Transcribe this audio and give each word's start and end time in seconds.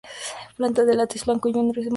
Planta 0.57 0.83
con 0.83 0.95
látex 0.97 1.25
blanco 1.25 1.47
y 1.49 1.51
un 1.51 1.55
rizoma 1.71 1.73
fibroso. 1.73 1.89